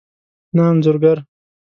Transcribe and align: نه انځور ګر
نه 0.55 0.61
انځور 0.69 0.95
ګر 1.03 1.17